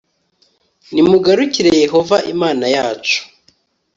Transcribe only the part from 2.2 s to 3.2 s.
Imana yacu